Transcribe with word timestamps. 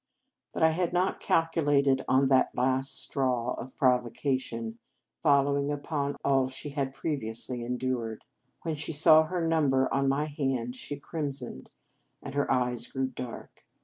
But 0.51 0.63
I 0.63 0.69
had 0.71 0.93
not 0.93 1.19
calculated 1.19 2.03
on 2.07 2.27
this 2.27 2.45
last 2.55 2.97
straw 2.97 3.53
of 3.53 3.77
provocation 3.77 4.79
following 5.21 5.69
upon 5.69 6.15
all 6.25 6.47
she 6.47 6.69
had 6.69 6.91
previously 6.95 7.63
endured. 7.63 8.23
When 8.63 8.73
she 8.73 8.93
saw 8.93 9.25
her 9.25 9.45
number 9.47 9.93
on 9.93 10.09
my 10.09 10.25
hand, 10.25 10.75
she 10.75 10.97
crimsoned, 10.99 11.69
and 12.19 12.33
her 12.33 12.51
eyes 12.51 12.87
grew 12.87 13.09
dark. 13.09 13.63